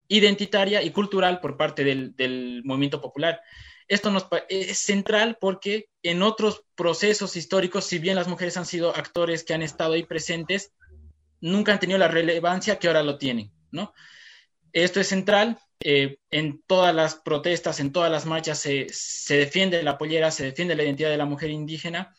identitaria 0.07 0.81
y 0.81 0.89
cultural 0.89 1.39
por 1.39 1.57
parte 1.57 1.83
del, 1.83 2.15
del 2.15 2.63
movimiento 2.65 2.99
popular. 2.99 3.39
Esto 3.91 4.09
nos, 4.09 4.25
es 4.47 4.77
central 4.77 5.37
porque 5.41 5.89
en 6.01 6.21
otros 6.21 6.63
procesos 6.75 7.35
históricos, 7.35 7.83
si 7.83 7.99
bien 7.99 8.15
las 8.15 8.29
mujeres 8.29 8.55
han 8.55 8.65
sido 8.65 8.95
actores 8.95 9.43
que 9.43 9.53
han 9.53 9.63
estado 9.63 9.95
ahí 9.95 10.03
presentes, 10.03 10.71
nunca 11.41 11.73
han 11.73 11.79
tenido 11.81 11.99
la 11.99 12.07
relevancia 12.07 12.79
que 12.79 12.87
ahora 12.87 13.03
lo 13.03 13.17
tienen, 13.17 13.51
¿no? 13.69 13.93
Esto 14.71 15.01
es 15.01 15.09
central. 15.09 15.59
Eh, 15.81 16.19
en 16.29 16.61
todas 16.67 16.95
las 16.95 17.15
protestas, 17.15 17.81
en 17.81 17.91
todas 17.91 18.09
las 18.09 18.25
marchas 18.25 18.59
se, 18.59 18.87
se, 18.93 19.35
defiende 19.35 19.83
la 19.83 19.97
pollera, 19.97 20.31
se 20.31 20.45
defiende 20.45 20.77
la 20.77 20.83
identidad 20.83 21.09
de 21.09 21.17
la 21.17 21.25
mujer 21.25 21.49
indígena, 21.49 22.15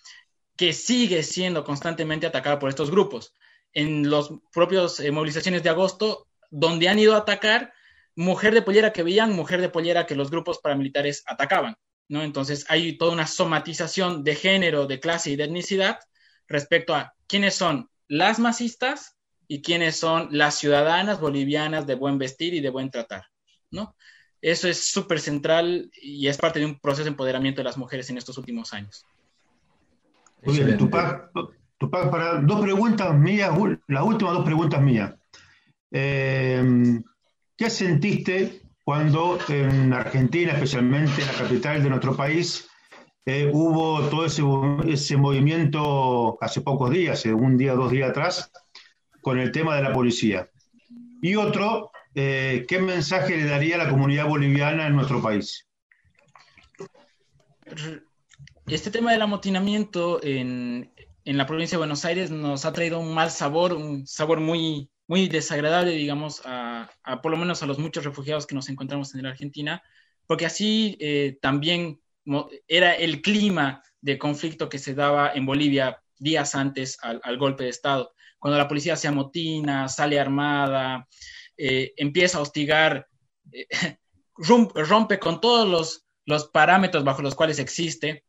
que 0.59 0.75
sigue 0.75 1.23
siendo 1.23 1.65
constantemente 1.65 2.27
atacada 2.27 2.59
por 2.59 2.69
estos 2.69 2.91
grupos. 2.91 3.35
En 3.73 4.11
las 4.11 4.29
propias 4.53 5.01
eh, 5.01 5.11
movilizaciones 5.11 5.63
de 5.63 5.71
agosto, 5.71 6.27
donde 6.51 6.91
han 6.91 6.99
ido 6.99 7.15
a 7.15 7.21
atacar, 7.21 7.73
mujer 8.15 8.55
de 8.55 8.63
pollera 8.63 8.93
que 8.93 9.03
veían, 9.03 9.33
mujer 9.33 9.61
de 9.61 9.69
pollera 9.69 10.07
que 10.07 10.15
los 10.15 10.31
grupos 10.31 10.59
paramilitares 10.59 11.23
atacaban, 11.27 11.77
¿no? 12.09 12.23
Entonces 12.23 12.67
hay 12.69 12.99
toda 12.99 13.13
una 13.13 13.27
somatización 13.27 14.25
de 14.25 14.35
género, 14.35 14.87
de 14.87 15.01
clase 15.01 15.31
y 15.31 15.37
de 15.37 15.45
etnicidad 15.45 15.99
respecto 16.47 16.95
a 16.95 17.15
quiénes 17.27 17.55
son 17.55 17.89
las 18.09 18.39
masistas 18.39 19.17
y 19.49 19.63
quiénes 19.63 19.97
son 19.97 20.29
las 20.31 20.57
ciudadanas 20.57 21.21
bolivianas 21.21 21.87
de 21.87 21.95
buen 21.95 22.19
vestir 22.19 22.55
y 22.55 22.61
de 22.61 22.71
buen 22.71 22.91
tratar, 22.91 23.25
¿no? 23.71 23.97
Eso 24.41 24.69
es 24.69 24.85
súper 24.85 25.21
central 25.21 25.91
y 25.95 26.27
es 26.27 26.37
parte 26.37 26.59
de 26.59 26.67
un 26.67 26.79
proceso 26.81 27.05
de 27.05 27.11
empoderamiento 27.11 27.61
de 27.61 27.65
las 27.65 27.79
mujeres 27.79 28.11
en 28.11 28.19
estos 28.19 28.37
últimos 28.39 28.73
años. 28.73 29.07
Muy 30.43 30.59
bien, 30.59 30.77
Tupac, 30.77 31.31
Tupac, 31.79 32.11
para 32.11 32.41
dos 32.41 32.61
preguntas 32.61 33.15
mías, 33.15 33.53
las 33.87 34.03
últimas 34.03 34.35
dos 34.35 34.45
preguntas 34.45 34.83
mías. 34.83 35.15
Eh, 35.93 37.01
¿Qué 37.57 37.69
sentiste 37.71 38.63
cuando 38.83 39.39
en 39.49 39.93
Argentina, 39.93 40.53
especialmente 40.53 41.21
en 41.21 41.27
la 41.27 41.35
capital 41.35 41.83
de 41.83 41.91
nuestro 41.91 42.17
país, 42.17 42.69
eh, 43.25 43.51
hubo 43.53 44.01
todo 44.09 44.25
ese, 44.27 45.17
movimiento 45.17 46.39
hace 46.41 46.61
pocos 46.63 46.91
días, 46.91 47.25
eh, 47.27 47.33
un 47.33 47.57
día, 47.57 47.75
dos 47.75 47.93
días 47.93 48.11
atrás, 48.11 48.51
con 49.21 49.39
el 49.39 49.53
tema 49.53 49.77
de 49.77 49.83
la 49.83 49.93
policía? 49.93 50.51
Y 51.21 51.37
otro, 51.37 51.93
eh, 52.15 52.65
¿qué 52.67 52.81
mensaje 52.81 53.37
le 53.37 53.45
daría 53.45 53.77
a 53.77 53.85
la 53.85 53.91
comunidad 53.91 54.27
boliviana 54.27 54.87
en 54.87 54.97
nuestro 54.97 55.23
país? 55.23 55.69
Este 58.67 58.91
tema 58.91 59.13
del 59.13 59.23
amotinamiento 59.23 60.23
en, 60.25 60.93
en 61.25 61.37
la 61.37 61.47
provincia 61.47 61.77
de 61.77 61.81
Buenos 61.81 62.05
Aires 62.05 62.31
nos 62.31 62.65
ha 62.65 62.73
traído 62.73 62.99
un 62.99 63.15
mal 63.15 63.31
sabor, 63.31 63.75
un 63.75 64.07
sabor 64.07 64.41
muy, 64.41 64.91
muy 65.13 65.29
desagradable, 65.29 65.91
digamos, 65.91 66.41
a, 66.47 66.89
por 67.23 67.33
lo 67.33 67.37
menos 67.37 67.63
a 67.63 67.67
los 67.67 67.79
muchos 67.79 68.03
refugiados 68.03 68.47
que 68.47 68.55
nos 68.55 68.71
encontramos 68.71 69.15
en 69.15 69.25
la 69.25 69.29
Argentina, 69.29 69.83
porque 70.27 70.47
así 70.47 70.97
eh, 71.01 71.37
también 71.43 72.01
era 72.67 72.95
el 72.95 73.21
clima 73.21 73.83
de 74.01 74.17
conflicto 74.19 74.71
que 74.71 74.79
se 74.79 74.95
daba 74.95 75.31
en 75.35 75.45
Bolivia 75.45 76.03
días 76.19 76.55
antes 76.55 76.97
al, 77.03 77.37
golpe 77.37 77.65
de 77.65 77.69
Estado, 77.69 78.15
cuando 78.39 78.57
la 78.57 78.69
policía 78.69 78.97
se 78.97 79.07
amotina, 79.07 79.87
sale 79.87 80.19
armada, 80.19 81.07
eh, 81.59 81.93
empieza 81.99 82.39
a 82.39 82.41
hostigar, 82.41 83.07
eh, 83.53 83.67
rompe, 84.39 85.19
con 85.19 85.43
todos 85.43 85.69
los, 85.69 86.07
los 86.25 86.47
parámetros 86.47 87.05
bajo 87.05 87.21
los 87.21 87.35
cuales 87.35 87.59
existe, 87.59 88.25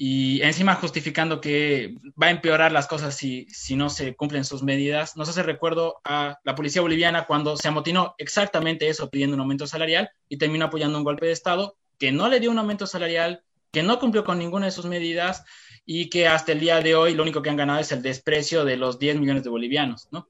y 0.00 0.40
encima 0.42 0.76
justificando 0.76 1.40
que 1.40 1.96
va 2.20 2.28
a 2.28 2.30
empeorar 2.30 2.70
las 2.70 2.86
cosas 2.86 3.16
si, 3.16 3.48
si 3.50 3.74
no 3.74 3.90
se 3.90 4.14
cumplen 4.14 4.44
sus 4.44 4.62
medidas, 4.62 5.16
nos 5.16 5.28
hace 5.28 5.42
recuerdo 5.42 6.00
a 6.04 6.38
la 6.44 6.54
policía 6.54 6.82
boliviana 6.82 7.26
cuando 7.26 7.56
se 7.56 7.66
amotinó 7.66 8.14
exactamente 8.16 8.88
eso 8.88 9.10
pidiendo 9.10 9.34
un 9.34 9.40
aumento 9.40 9.66
salarial 9.66 10.08
y 10.28 10.38
terminó 10.38 10.66
apoyando 10.66 10.98
un 10.98 11.04
golpe 11.04 11.26
de 11.26 11.32
Estado 11.32 11.76
que 11.98 12.12
no 12.12 12.28
le 12.28 12.38
dio 12.38 12.52
un 12.52 12.58
aumento 12.60 12.86
salarial, 12.86 13.42
que 13.72 13.82
no 13.82 13.98
cumplió 13.98 14.22
con 14.22 14.38
ninguna 14.38 14.66
de 14.66 14.72
sus 14.72 14.86
medidas 14.86 15.44
y 15.84 16.08
que 16.10 16.28
hasta 16.28 16.52
el 16.52 16.60
día 16.60 16.80
de 16.80 16.94
hoy 16.94 17.14
lo 17.14 17.24
único 17.24 17.42
que 17.42 17.50
han 17.50 17.56
ganado 17.56 17.80
es 17.80 17.90
el 17.90 18.00
desprecio 18.00 18.64
de 18.64 18.76
los 18.76 19.00
10 19.00 19.18
millones 19.18 19.42
de 19.42 19.50
bolivianos, 19.50 20.06
¿no? 20.12 20.28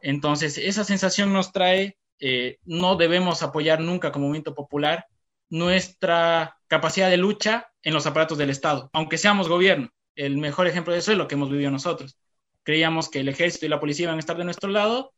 Entonces, 0.00 0.56
esa 0.56 0.84
sensación 0.84 1.34
nos 1.34 1.52
trae, 1.52 1.98
eh, 2.18 2.56
no 2.64 2.96
debemos 2.96 3.42
apoyar 3.42 3.80
nunca 3.80 4.10
como 4.10 4.26
movimiento 4.26 4.54
popular 4.54 5.06
nuestra 5.50 6.56
capacidad 6.68 7.10
de 7.10 7.18
lucha 7.18 7.69
en 7.82 7.94
los 7.94 8.06
aparatos 8.06 8.38
del 8.38 8.50
Estado, 8.50 8.90
aunque 8.92 9.18
seamos 9.18 9.48
gobierno. 9.48 9.90
El 10.14 10.36
mejor 10.36 10.66
ejemplo 10.66 10.92
de 10.92 10.98
eso 10.98 11.12
es 11.12 11.18
lo 11.18 11.28
que 11.28 11.34
hemos 11.34 11.50
vivido 11.50 11.70
nosotros. 11.70 12.18
Creíamos 12.62 13.08
que 13.08 13.20
el 13.20 13.28
ejército 13.28 13.66
y 13.66 13.68
la 13.68 13.80
policía 13.80 14.04
iban 14.04 14.16
a 14.16 14.20
estar 14.20 14.36
de 14.36 14.44
nuestro 14.44 14.70
lado 14.70 15.12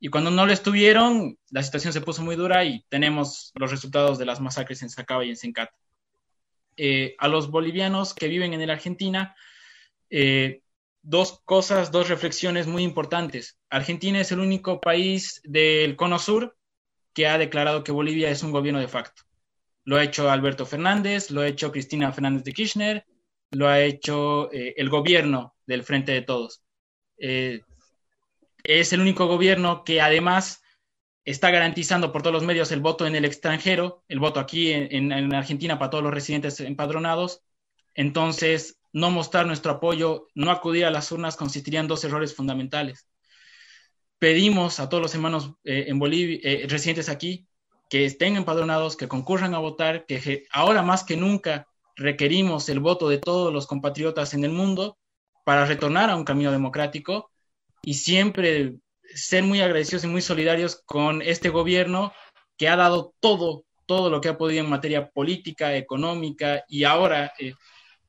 y 0.00 0.08
cuando 0.08 0.30
no 0.30 0.46
lo 0.46 0.52
estuvieron, 0.52 1.38
la 1.50 1.62
situación 1.62 1.92
se 1.92 2.00
puso 2.00 2.22
muy 2.22 2.36
dura 2.36 2.64
y 2.64 2.84
tenemos 2.88 3.52
los 3.54 3.70
resultados 3.70 4.18
de 4.18 4.26
las 4.26 4.40
masacres 4.40 4.82
en 4.82 4.90
Sacaba 4.90 5.24
y 5.24 5.30
en 5.30 5.36
Sencata. 5.36 5.74
Eh, 6.76 7.16
a 7.18 7.26
los 7.26 7.50
bolivianos 7.50 8.14
que 8.14 8.28
viven 8.28 8.52
en 8.52 8.64
la 8.66 8.74
Argentina, 8.74 9.34
eh, 10.10 10.62
dos 11.02 11.40
cosas, 11.44 11.90
dos 11.90 12.08
reflexiones 12.08 12.68
muy 12.68 12.84
importantes. 12.84 13.58
Argentina 13.70 14.20
es 14.20 14.30
el 14.30 14.38
único 14.38 14.80
país 14.80 15.40
del 15.44 15.96
Cono 15.96 16.18
Sur 16.20 16.56
que 17.12 17.26
ha 17.26 17.38
declarado 17.38 17.82
que 17.82 17.90
Bolivia 17.90 18.30
es 18.30 18.44
un 18.44 18.52
gobierno 18.52 18.80
de 18.80 18.86
facto. 18.86 19.22
Lo 19.88 19.96
ha 19.96 20.04
hecho 20.04 20.30
Alberto 20.30 20.66
Fernández, 20.66 21.30
lo 21.30 21.40
ha 21.40 21.48
hecho 21.48 21.72
Cristina 21.72 22.12
Fernández 22.12 22.44
de 22.44 22.52
Kirchner, 22.52 23.06
lo 23.52 23.68
ha 23.68 23.80
hecho 23.80 24.52
eh, 24.52 24.74
el 24.76 24.90
gobierno 24.90 25.54
del 25.64 25.82
Frente 25.82 26.12
de 26.12 26.20
Todos. 26.20 26.62
Eh, 27.16 27.62
es 28.64 28.92
el 28.92 29.00
único 29.00 29.26
gobierno 29.26 29.84
que 29.84 30.02
además 30.02 30.60
está 31.24 31.50
garantizando 31.50 32.12
por 32.12 32.20
todos 32.20 32.34
los 32.34 32.44
medios 32.44 32.70
el 32.70 32.80
voto 32.80 33.06
en 33.06 33.16
el 33.16 33.24
extranjero, 33.24 34.04
el 34.08 34.18
voto 34.18 34.40
aquí 34.40 34.72
en, 34.72 35.10
en 35.10 35.34
Argentina 35.34 35.78
para 35.78 35.88
todos 35.88 36.04
los 36.04 36.12
residentes 36.12 36.60
empadronados. 36.60 37.40
Entonces, 37.94 38.78
no 38.92 39.10
mostrar 39.10 39.46
nuestro 39.46 39.72
apoyo, 39.72 40.26
no 40.34 40.50
acudir 40.50 40.84
a 40.84 40.90
las 40.90 41.10
urnas 41.12 41.34
consistirían 41.34 41.88
dos 41.88 42.04
errores 42.04 42.34
fundamentales. 42.34 43.08
Pedimos 44.18 44.80
a 44.80 44.90
todos 44.90 45.02
los 45.04 45.14
hermanos 45.14 45.54
eh, 45.64 45.86
en 45.88 45.98
Bolivia, 45.98 46.40
residentes 46.68 47.08
aquí, 47.08 47.48
que 47.88 48.04
estén 48.04 48.36
empadronados, 48.36 48.96
que 48.96 49.08
concurran 49.08 49.54
a 49.54 49.58
votar, 49.58 50.04
que 50.06 50.44
ahora 50.50 50.82
más 50.82 51.04
que 51.04 51.16
nunca 51.16 51.66
requerimos 51.96 52.68
el 52.68 52.80
voto 52.80 53.08
de 53.08 53.18
todos 53.18 53.52
los 53.52 53.66
compatriotas 53.66 54.34
en 54.34 54.44
el 54.44 54.52
mundo 54.52 54.98
para 55.44 55.64
retornar 55.64 56.10
a 56.10 56.16
un 56.16 56.24
camino 56.24 56.52
democrático 56.52 57.30
y 57.82 57.94
siempre 57.94 58.74
ser 59.14 59.42
muy 59.42 59.60
agradecidos 59.60 60.04
y 60.04 60.08
muy 60.08 60.20
solidarios 60.20 60.82
con 60.84 61.22
este 61.22 61.48
gobierno 61.48 62.12
que 62.56 62.68
ha 62.68 62.76
dado 62.76 63.14
todo, 63.20 63.64
todo 63.86 64.10
lo 64.10 64.20
que 64.20 64.28
ha 64.28 64.38
podido 64.38 64.62
en 64.62 64.70
materia 64.70 65.08
política, 65.08 65.74
económica 65.76 66.64
y 66.68 66.84
ahora 66.84 67.32
eh, 67.38 67.54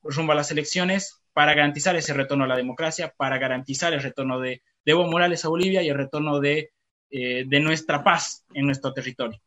rumbo 0.02 0.32
a 0.32 0.36
las 0.36 0.50
elecciones 0.50 1.22
para 1.32 1.54
garantizar 1.54 1.96
ese 1.96 2.12
retorno 2.12 2.44
a 2.44 2.48
la 2.48 2.56
democracia, 2.56 3.14
para 3.16 3.38
garantizar 3.38 3.92
el 3.92 4.02
retorno 4.02 4.40
de, 4.40 4.62
Evo 4.84 5.06
Morales 5.06 5.44
a 5.44 5.48
Bolivia 5.48 5.82
y 5.82 5.88
el 5.88 5.96
retorno 5.96 6.40
de, 6.40 6.70
eh, 7.10 7.44
de 7.46 7.60
nuestra 7.60 8.02
paz 8.02 8.44
en 8.52 8.66
nuestro 8.66 8.92
territorio. 8.92 9.40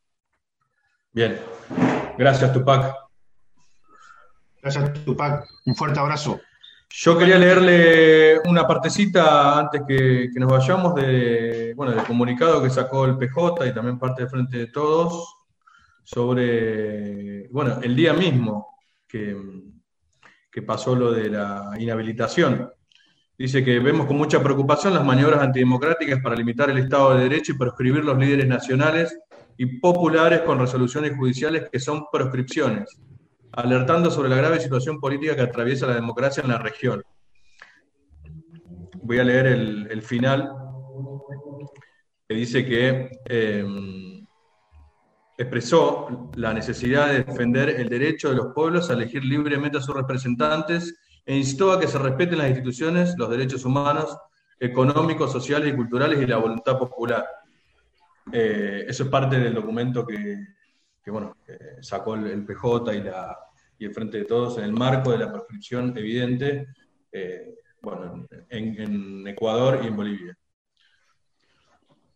Bien, 1.13 1.39
gracias 2.17 2.51
Tupac. 2.51 2.95
Gracias 4.61 4.93
Tupac, 5.05 5.47
un 5.65 5.75
fuerte 5.75 5.99
abrazo. 5.99 6.41
Yo 6.89 7.17
quería 7.17 7.37
leerle 7.37 8.39
una 8.47 8.67
partecita 8.67 9.59
antes 9.59 9.81
que, 9.87 10.29
nos 10.35 10.51
vayamos 10.51 10.95
de, 10.95 11.73
bueno, 11.75 11.91
del 11.91 12.03
comunicado 12.03 12.61
que 12.61 12.69
sacó 12.69 13.05
el 13.05 13.17
PJ 13.17 13.67
y 13.67 13.73
también 13.73 13.99
parte 13.99 14.23
de 14.23 14.29
Frente 14.29 14.57
de 14.57 14.67
Todos 14.67 15.35
sobre, 16.03 17.47
bueno, 17.49 17.79
el 17.81 17.95
día 17.95 18.13
mismo 18.13 18.79
que, 19.07 19.35
que 20.51 20.61
pasó 20.63 20.95
lo 20.95 21.11
de 21.11 21.29
la 21.29 21.71
inhabilitación. 21.77 22.71
Dice 23.37 23.63
que 23.63 23.79
vemos 23.79 24.05
con 24.07 24.17
mucha 24.17 24.41
preocupación 24.41 24.93
las 24.93 25.05
maniobras 25.05 25.41
antidemocráticas 25.41 26.21
para 26.21 26.35
limitar 26.35 26.69
el 26.69 26.77
Estado 26.77 27.15
de 27.15 27.23
Derecho 27.23 27.53
y 27.53 27.57
proscribir 27.57 28.03
los 28.03 28.17
líderes 28.17 28.47
nacionales 28.47 29.17
y 29.57 29.79
populares 29.79 30.41
con 30.41 30.59
resoluciones 30.59 31.15
judiciales 31.15 31.69
que 31.71 31.79
son 31.79 32.05
proscripciones, 32.11 32.97
alertando 33.51 34.09
sobre 34.09 34.29
la 34.29 34.37
grave 34.37 34.59
situación 34.59 34.99
política 34.99 35.35
que 35.35 35.41
atraviesa 35.41 35.87
la 35.87 35.95
democracia 35.95 36.41
en 36.43 36.49
la 36.49 36.57
región. 36.57 37.03
Voy 39.01 39.19
a 39.19 39.23
leer 39.23 39.47
el, 39.47 40.01
final, 40.01 40.49
que 42.27 42.35
dice 42.35 42.65
que 42.65 43.09
em, 43.25 44.25
expresó 45.37 46.31
la 46.35 46.53
necesidad 46.53 47.07
de 47.07 47.23
defender 47.23 47.69
el 47.69 47.89
derecho 47.89 48.29
de 48.29 48.35
los 48.35 48.53
pueblos 48.53 48.89
a 48.89 48.93
elegir 48.93 49.23
libremente 49.23 49.77
a 49.77 49.81
sus 49.81 49.95
representantes 49.95 50.95
e 51.25 51.35
instó 51.35 51.71
a 51.71 51.79
que 51.79 51.87
se 51.87 51.99
respeten 51.99 52.37
las 52.37 52.47
instituciones, 52.47 53.13
los 53.17 53.29
derechos 53.29 53.65
humanos, 53.65 54.17
económicos, 54.59 55.31
sociales 55.31 55.73
y 55.73 55.75
culturales 55.75 56.21
y 56.21 56.25
la 56.25 56.37
voluntad 56.37 56.77
popular 56.77 57.25
eh, 58.31 58.85
eso 58.87 59.03
es 59.03 59.09
parte 59.09 59.39
del 59.39 59.53
documento 59.53 60.05
que, 60.05 60.37
bueno, 61.07 61.37
sacó 61.81 62.15
el, 62.15 62.45
PJ 62.45 62.93
y, 62.95 63.03
la, 63.03 63.37
y, 63.77 63.85
el 63.85 63.93
Frente 63.93 64.19
de 64.19 64.25
Todos 64.25 64.57
en 64.57 64.65
el 64.65 64.73
marco 64.73 65.11
de 65.11 65.17
la 65.19 65.31
prescripción 65.31 65.97
evidente 65.97 66.67
eh, 67.11 67.55
bueno, 67.81 68.25
en, 68.49 69.27
Ecuador 69.27 69.81
y 69.83 69.87
en 69.87 69.95
Bolivia. 69.95 70.37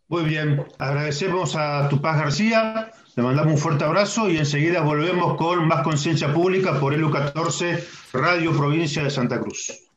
Muy 0.08 0.24
bien, 0.24 0.66
agradecemos 0.80 1.56
a 1.58 1.90
Tupaz 1.90 2.18
García, 2.18 2.92
le 3.16 3.24
mandamos 3.24 3.54
un 3.54 3.60
fuerte 3.60 3.84
abrazo 3.84 4.30
y 4.30 4.38
enseguida 4.38 4.82
volvemos 4.82 5.36
con 5.36 5.68
más 5.68 5.84
conciencia 5.84 6.34
pública 6.34 6.80
por 6.80 6.94
ELU 6.94 7.12
14, 7.12 7.84
Radio 8.14 8.56
Provincia 8.56 9.04
de 9.04 9.10
Santa 9.10 9.42
Cruz. 9.42 9.88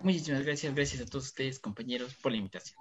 Muchísimas 0.00 0.44
gracias, 0.44 0.74
gracias 0.74 1.02
a 1.02 1.06
todos 1.06 1.26
ustedes, 1.26 1.58
compañeros, 1.58 2.14
por 2.14 2.32
la 2.32 2.38
invitación. 2.38 2.78